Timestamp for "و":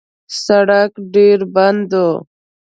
2.01-2.03